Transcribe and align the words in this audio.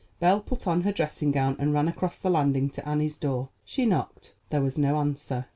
Belle 0.19 0.39
put 0.39 0.65
on 0.65 0.81
her 0.81 0.91
dressing 0.91 1.29
gown 1.31 1.55
and 1.59 1.75
ran 1.75 1.87
across 1.87 2.17
the 2.17 2.31
landing 2.31 2.71
to 2.71 2.89
Annie's 2.89 3.17
door. 3.19 3.49
She 3.63 3.85
knocked; 3.85 4.33
there 4.49 4.63
was 4.63 4.75
no 4.75 4.97
answer. 4.97 5.45